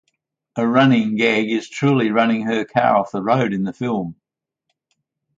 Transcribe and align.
A 0.55 0.65
running 0.67 1.15
gag 1.15 1.51
is 1.51 1.69
Truly 1.69 2.09
running 2.09 2.47
her 2.47 2.65
car 2.65 2.97
off 2.97 3.11
the 3.11 3.21
road 3.21 3.53
in 3.53 3.65
the 3.65 3.71
film. 3.71 4.15